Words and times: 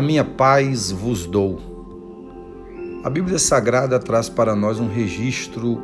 A 0.00 0.02
minha 0.02 0.24
paz 0.24 0.90
vos 0.90 1.26
dou. 1.26 1.60
A 3.04 3.10
Bíblia 3.10 3.38
Sagrada 3.38 3.98
traz 3.98 4.30
para 4.30 4.56
nós 4.56 4.80
um 4.80 4.88
registro 4.88 5.78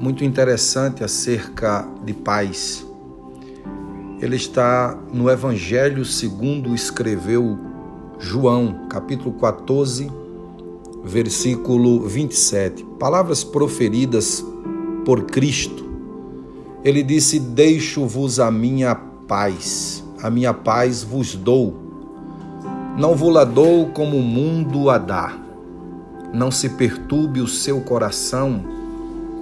muito 0.00 0.24
interessante 0.24 1.04
acerca 1.04 1.86
de 2.02 2.14
paz. 2.14 2.86
Ele 4.22 4.36
está 4.36 4.98
no 5.12 5.28
Evangelho 5.28 6.02
segundo 6.02 6.74
escreveu 6.74 7.58
João, 8.18 8.86
capítulo 8.88 9.34
14, 9.34 10.10
versículo 11.04 12.08
27. 12.08 12.86
Palavras 12.98 13.44
proferidas 13.44 14.42
por 15.04 15.24
Cristo. 15.24 15.84
Ele 16.82 17.02
disse: 17.02 17.38
Deixo-vos 17.38 18.40
a 18.40 18.50
minha 18.50 18.94
paz, 18.94 20.02
a 20.22 20.30
minha 20.30 20.54
paz 20.54 21.02
vos 21.02 21.34
dou 21.34 21.87
não 22.98 23.14
vou-la 23.14 23.44
dou 23.44 23.86
como 23.86 24.16
o 24.16 24.22
mundo 24.22 24.90
a 24.90 24.98
dá. 24.98 25.32
Não 26.34 26.50
se 26.50 26.70
perturbe 26.70 27.40
o 27.40 27.46
seu 27.46 27.80
coração, 27.80 28.60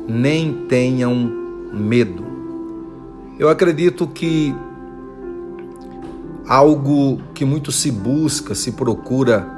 nem 0.06 0.66
tenham 0.66 1.14
medo. 1.72 2.22
Eu 3.38 3.48
acredito 3.48 4.06
que 4.06 4.54
algo 6.46 7.18
que 7.32 7.46
muito 7.46 7.72
se 7.72 7.90
busca, 7.90 8.54
se 8.54 8.72
procura 8.72 9.48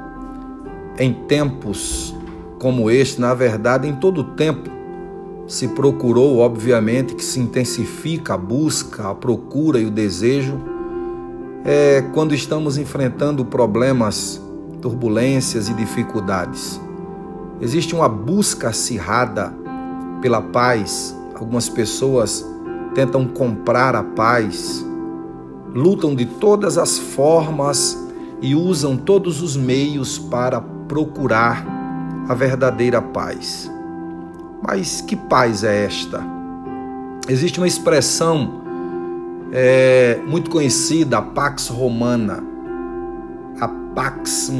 em 0.97 1.13
tempos 1.13 2.15
como 2.57 2.89
este, 2.89 3.19
na 3.19 3.33
verdade, 3.33 3.87
em 3.87 3.95
todo 3.95 4.23
tempo, 4.23 4.69
se 5.45 5.67
procurou, 5.67 6.39
obviamente, 6.39 7.15
que 7.15 7.23
se 7.23 7.39
intensifica 7.39 8.35
a 8.35 8.37
busca, 8.37 9.09
a 9.09 9.15
procura 9.15 9.77
e 9.77 9.85
o 9.85 9.91
desejo 9.91 10.78
é 11.65 12.01
quando 12.13 12.33
estamos 12.33 12.77
enfrentando 12.77 13.43
problemas, 13.43 14.41
turbulências 14.81 15.69
e 15.69 15.73
dificuldades. 15.73 16.79
Existe 17.61 17.93
uma 17.93 18.07
busca 18.07 18.69
acirrada 18.69 19.53
pela 20.21 20.41
paz. 20.41 21.15
Algumas 21.35 21.69
pessoas 21.69 22.45
tentam 22.93 23.25
comprar 23.25 23.95
a 23.95 24.03
paz, 24.03 24.85
lutam 25.73 26.15
de 26.15 26.25
todas 26.25 26.77
as 26.77 26.97
formas 26.97 27.97
e 28.41 28.55
usam 28.55 28.95
todos 28.95 29.41
os 29.41 29.55
meios 29.55 30.17
para 30.17 30.61
procurar 30.87 31.65
a 32.27 32.33
verdadeira 32.33 33.01
paz. 33.01 33.69
Mas 34.61 35.01
que 35.01 35.15
paz 35.15 35.63
é 35.63 35.85
esta? 35.85 36.23
Existe 37.27 37.59
uma 37.59 37.67
expressão 37.67 38.58
é 39.51 40.21
muito 40.27 40.49
conhecida, 40.49 41.17
a 41.17 41.21
Pax 41.21 41.67
Romana. 41.67 42.43
A 43.59 43.67
Pax, 43.95 44.51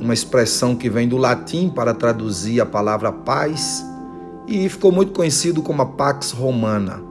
uma 0.00 0.12
expressão 0.12 0.76
que 0.76 0.90
vem 0.90 1.08
do 1.08 1.16
latim 1.16 1.68
para 1.68 1.94
traduzir 1.94 2.60
a 2.60 2.66
palavra 2.66 3.10
paz, 3.10 3.84
e 4.46 4.68
ficou 4.68 4.92
muito 4.92 5.12
conhecido 5.12 5.62
como 5.62 5.82
a 5.82 5.86
Pax 5.86 6.30
Romana. 6.30 7.02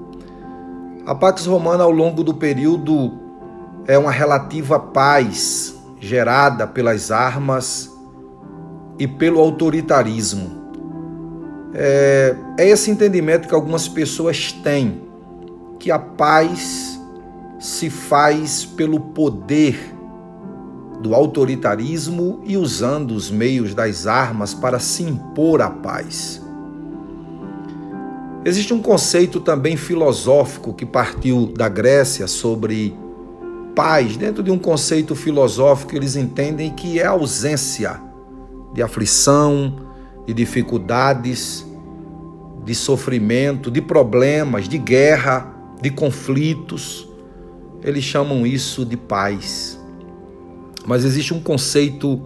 A 1.05 1.13
Pax 1.13 1.45
Romana, 1.45 1.83
ao 1.83 1.91
longo 1.91 2.23
do 2.23 2.33
período, 2.33 3.11
é 3.87 3.97
uma 3.97 4.11
relativa 4.11 4.79
paz 4.79 5.75
gerada 5.99 6.65
pelas 6.65 7.11
armas 7.11 7.91
e 8.97 9.07
pelo 9.07 9.39
autoritarismo. 9.39 10.63
É, 11.73 12.35
é 12.57 12.69
esse 12.69 12.89
entendimento 12.89 13.47
que 13.47 13.53
algumas 13.53 13.87
pessoas 13.87 14.51
têm, 14.51 15.01
que 15.77 15.91
a 15.91 15.99
paz 15.99 16.94
se 17.65 17.89
faz 17.89 18.63
pelo 18.63 18.99
poder 18.99 19.93
do 21.01 21.15
autoritarismo 21.15 22.39
e 22.45 22.55
usando 22.55 23.11
os 23.11 23.31
meios 23.31 23.73
das 23.73 24.05
armas 24.05 24.53
para 24.53 24.79
se 24.79 25.01
impor 25.01 25.61
a 25.61 25.69
paz. 25.69 26.41
Existe 28.45 28.71
um 28.71 28.81
conceito 28.81 29.39
também 29.39 29.75
filosófico 29.75 30.73
que 30.73 30.85
partiu 30.85 31.51
da 31.57 31.67
Grécia 31.67 32.27
sobre 32.27 32.95
paz. 33.75 34.15
Dentro 34.15 34.43
de 34.43 34.51
um 34.51 34.59
conceito 34.59 35.15
filosófico, 35.15 35.95
eles 35.95 36.15
entendem 36.15 36.69
que 36.69 36.99
é 36.99 37.05
a 37.05 37.11
ausência 37.11 37.99
de 38.75 38.83
aflição, 38.83 39.75
de 40.27 40.35
dificuldades, 40.35 41.65
de 42.63 42.75
sofrimento, 42.75 43.71
de 43.71 43.81
problemas, 43.81 44.69
de 44.69 44.77
guerra, 44.77 45.51
de 45.81 45.89
conflitos 45.89 47.14
eles 47.85 48.03
chamam 48.03 48.47
isso 48.47 48.83
de 48.83 48.97
paz. 48.97 49.79
Mas 50.87 51.05
existe 51.05 51.35
um 51.35 51.39
conceito 51.39 52.19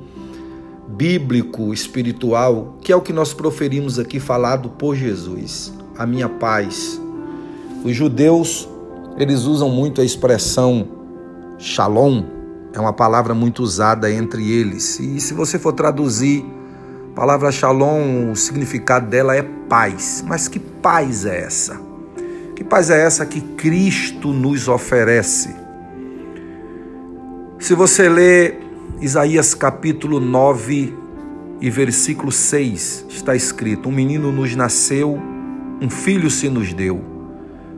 bíblico, 0.88 1.74
espiritual, 1.74 2.78
que 2.82 2.94
é 2.94 2.96
o 2.96 3.02
que 3.02 3.12
nós 3.12 3.34
proferimos 3.34 4.00
aqui 4.00 4.22
falado 4.22 4.70
por 4.70 4.96
Jesus, 4.96 5.74
a 5.98 6.06
minha 6.06 6.30
paz. 6.30 7.00
Os 7.84 7.94
judeus, 7.94 8.70
eles 9.18 9.44
usam 9.44 9.70
muito 9.70 10.00
a 10.00 10.06
expressão 10.06 10.88
shalom, 11.58 12.24
é 12.74 12.80
uma 12.80 12.94
palavra 12.94 13.34
muito 13.34 13.62
usada 13.62 14.10
entre 14.10 14.50
eles. 14.50 14.98
E 14.98 15.20
se 15.20 15.34
você 15.34 15.60
for 15.60 15.74
traduzir 15.74 16.46
a 17.12 17.16
palavra 17.16 17.52
shalom, 17.52 18.32
o 18.32 18.36
significado 18.36 19.10
dela 19.10 19.36
é 19.36 19.44
paz. 19.44 20.24
Mas 20.26 20.48
que 20.48 20.60
paz 20.60 21.26
é 21.26 21.42
essa? 21.44 21.89
Que 22.60 22.64
paz 22.66 22.90
é 22.90 23.02
essa 23.02 23.26
que 23.26 23.40
Cristo 23.40 24.34
nos 24.34 24.68
oferece? 24.68 25.56
Se 27.58 27.74
você 27.74 28.10
ler 28.10 28.60
Isaías 29.00 29.54
capítulo 29.54 30.20
9 30.20 30.94
e 31.62 31.70
versículo 31.70 32.34
6, 32.34 33.06
está 33.08 33.34
escrito: 33.34 33.88
Um 33.88 33.94
menino 33.94 34.30
nos 34.34 34.58
nasceu, 34.58 35.18
um 35.82 35.90
filho 35.90 36.30
se 36.30 36.50
nos 36.50 36.74
deu. 36.74 37.02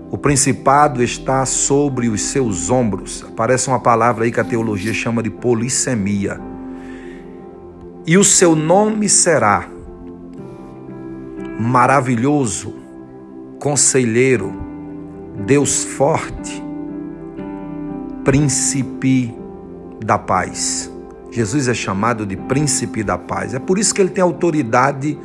O 0.10 0.18
principado 0.18 1.04
está 1.04 1.46
sobre 1.46 2.10
os 2.10 2.20
seus 2.20 2.72
ombros. 2.72 3.24
Aparece 3.30 3.68
uma 3.68 3.80
palavra 3.80 4.24
aí 4.24 4.32
que 4.32 4.40
a 4.40 4.44
teologia 4.44 4.96
chama 4.96 5.22
de 5.22 5.30
polissemia. 5.30 6.42
E 8.08 8.18
o 8.18 8.24
seu 8.24 8.56
nome 8.56 9.08
será 9.08 9.70
maravilhoso, 11.60 12.74
conselheiro, 13.60 14.71
Deus 15.36 15.84
forte, 15.84 16.62
príncipe 18.24 19.34
da 20.06 20.18
paz. 20.18 20.92
Jesus 21.32 21.68
é 21.70 21.74
chamado 21.74 22.26
de 22.26 22.36
príncipe 22.36 23.02
da 23.02 23.18
paz. 23.18 23.54
É 23.54 23.60
por 23.60 23.80
isso 23.80 23.94
que 23.94 24.02
ele 24.02 24.10
tem 24.10 24.22
autoridade 24.22 25.18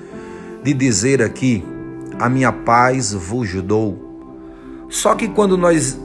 de 0.63 0.73
dizer 0.73 1.21
aqui: 1.21 1.65
A 2.21 2.29
minha 2.29 2.53
paz 2.53 3.13
vos 3.13 3.53
dou. 3.63 4.05
Só 4.89 5.17
que 5.17 5.27
quando 5.27 5.59
nós 5.59 5.99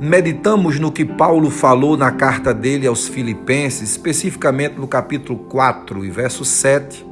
meditamos 0.00 0.78
no 0.78 0.92
que 0.92 1.04
Paulo 1.04 1.50
falou 1.50 1.96
na 1.96 2.12
carta 2.12 2.54
dele 2.54 2.86
aos 2.86 3.08
Filipenses, 3.08 3.90
especificamente 3.90 4.78
no 4.78 4.86
capítulo 4.86 5.40
4 5.40 6.04
e 6.04 6.10
verso 6.10 6.44
7, 6.44 7.04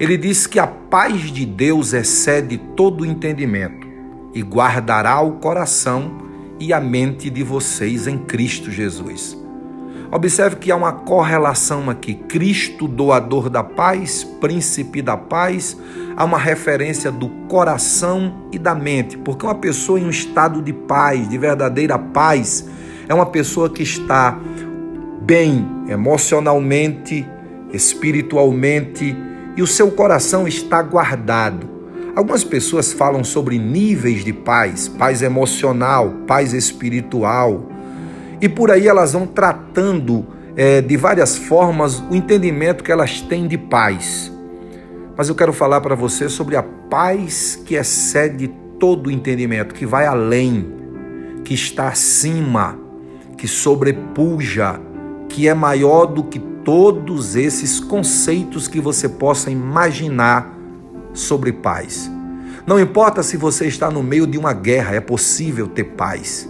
ele 0.00 0.16
diz 0.16 0.46
que 0.46 0.58
a 0.58 0.66
paz 0.66 1.30
de 1.30 1.44
Deus 1.44 1.92
excede 1.92 2.56
todo 2.74 3.02
o 3.02 3.06
entendimento 3.06 3.87
e 4.34 4.42
guardará 4.42 5.20
o 5.20 5.32
coração 5.32 6.18
e 6.60 6.72
a 6.72 6.80
mente 6.80 7.30
de 7.30 7.42
vocês 7.42 8.06
em 8.06 8.18
Cristo 8.18 8.70
Jesus. 8.70 9.36
Observe 10.10 10.56
que 10.56 10.72
há 10.72 10.76
uma 10.76 10.92
correlação 10.92 11.90
aqui. 11.90 12.14
Cristo, 12.14 12.88
doador 12.88 13.50
da 13.50 13.62
paz, 13.62 14.24
príncipe 14.24 15.02
da 15.02 15.16
paz, 15.16 15.76
há 16.16 16.24
uma 16.24 16.38
referência 16.38 17.12
do 17.12 17.28
coração 17.46 18.48
e 18.50 18.58
da 18.58 18.74
mente, 18.74 19.18
porque 19.18 19.44
uma 19.44 19.54
pessoa 19.54 20.00
em 20.00 20.06
um 20.06 20.10
estado 20.10 20.62
de 20.62 20.72
paz, 20.72 21.28
de 21.28 21.36
verdadeira 21.36 21.98
paz, 21.98 22.66
é 23.06 23.12
uma 23.12 23.26
pessoa 23.26 23.68
que 23.68 23.82
está 23.82 24.38
bem 25.22 25.66
emocionalmente, 25.88 27.26
espiritualmente 27.72 29.14
e 29.56 29.62
o 29.62 29.66
seu 29.66 29.90
coração 29.90 30.48
está 30.48 30.80
guardado. 30.80 31.77
Algumas 32.14 32.42
pessoas 32.42 32.92
falam 32.92 33.22
sobre 33.22 33.58
níveis 33.58 34.24
de 34.24 34.32
paz, 34.32 34.88
paz 34.88 35.22
emocional, 35.22 36.10
paz 36.26 36.52
espiritual, 36.52 37.68
e 38.40 38.48
por 38.48 38.70
aí 38.70 38.88
elas 38.88 39.12
vão 39.12 39.26
tratando 39.26 40.26
é, 40.56 40.80
de 40.80 40.96
várias 40.96 41.36
formas 41.36 42.02
o 42.10 42.14
entendimento 42.14 42.82
que 42.82 42.90
elas 42.90 43.20
têm 43.20 43.46
de 43.46 43.56
paz. 43.56 44.32
Mas 45.16 45.28
eu 45.28 45.34
quero 45.34 45.52
falar 45.52 45.80
para 45.80 45.94
você 45.94 46.28
sobre 46.28 46.56
a 46.56 46.62
paz 46.62 47.60
que 47.64 47.74
excede 47.74 48.48
todo 48.78 49.08
o 49.08 49.10
entendimento, 49.10 49.74
que 49.74 49.86
vai 49.86 50.06
além, 50.06 50.72
que 51.44 51.54
está 51.54 51.88
acima, 51.88 52.78
que 53.36 53.46
sobrepuja, 53.46 54.80
que 55.28 55.46
é 55.48 55.54
maior 55.54 56.06
do 56.06 56.24
que 56.24 56.38
todos 56.38 57.36
esses 57.36 57.80
conceitos 57.80 58.66
que 58.68 58.80
você 58.80 59.08
possa 59.08 59.50
imaginar 59.50 60.57
sobre 61.18 61.52
paz. 61.52 62.10
Não 62.66 62.78
importa 62.78 63.22
se 63.22 63.36
você 63.36 63.66
está 63.66 63.90
no 63.90 64.02
meio 64.02 64.26
de 64.26 64.36
uma 64.36 64.52
guerra, 64.52 64.94
é 64.94 65.00
possível 65.00 65.66
ter 65.66 65.84
paz. 65.84 66.48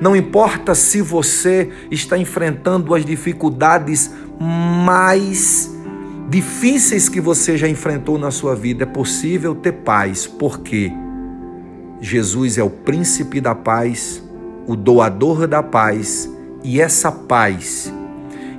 Não 0.00 0.14
importa 0.16 0.74
se 0.74 1.00
você 1.02 1.70
está 1.90 2.16
enfrentando 2.16 2.94
as 2.94 3.04
dificuldades 3.04 4.10
mais 4.84 5.70
difíceis 6.28 7.08
que 7.08 7.20
você 7.20 7.56
já 7.56 7.68
enfrentou 7.68 8.18
na 8.18 8.30
sua 8.30 8.54
vida, 8.54 8.84
é 8.84 8.86
possível 8.86 9.54
ter 9.54 9.72
paz, 9.72 10.26
porque 10.26 10.92
Jesus 12.00 12.58
é 12.58 12.62
o 12.62 12.70
príncipe 12.70 13.40
da 13.40 13.54
paz, 13.54 14.22
o 14.66 14.76
doador 14.76 15.46
da 15.46 15.62
paz, 15.62 16.30
e 16.62 16.80
essa 16.80 17.10
paz, 17.10 17.92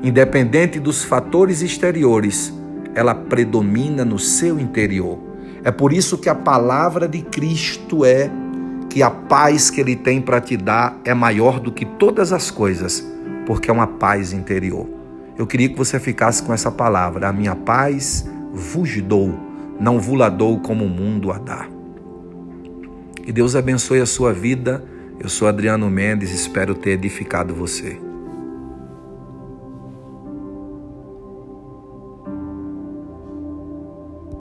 independente 0.04 0.80
dos 0.80 1.04
fatores 1.04 1.62
exteriores, 1.62 2.54
ela 2.96 3.14
predomina 3.14 4.04
no 4.04 4.18
seu 4.18 4.60
interior. 4.60 5.29
É 5.64 5.72
por 5.72 5.92
isso 5.92 6.18
que 6.18 6.30
a 6.30 6.36
palavra 6.36 7.08
de 7.08 7.22
Cristo 7.22 8.06
é 8.06 8.32
que 8.90 9.04
a 9.04 9.12
paz 9.12 9.70
que 9.70 9.80
ele 9.80 9.96
tem 9.96 10.22
para 10.22 10.42
te 10.42 10.58
dar 10.58 11.00
é 11.06 11.14
maior 11.14 11.60
do 11.60 11.72
que 11.72 11.86
todas 11.86 12.34
as 12.34 12.50
coisas, 12.50 13.06
porque 13.46 13.70
é 13.70 13.74
uma 13.74 13.88
paz 13.88 14.34
interior. 14.34 14.88
Eu 15.38 15.46
queria 15.46 15.70
que 15.70 15.78
você 15.78 16.00
ficasse 16.00 16.42
com 16.44 16.54
essa 16.54 16.72
palavra: 16.72 17.30
a 17.30 17.34
minha 17.34 17.56
paz 17.56 18.30
vos 18.52 19.02
dou, 19.02 19.34
não 19.80 20.00
vos 20.00 20.20
dou 20.34 20.60
como 20.60 20.86
o 20.86 20.90
mundo 20.90 21.32
a 21.32 21.38
dá. 21.38 21.68
Que 23.24 23.32
Deus 23.32 23.56
abençoe 23.56 24.02
a 24.02 24.06
sua 24.06 24.34
vida. 24.34 24.84
Eu 25.20 25.30
sou 25.30 25.48
Adriano 25.48 25.90
Mendes, 25.90 26.32
espero 26.32 26.74
ter 26.74 26.92
edificado 26.92 27.54
você. 27.54 28.09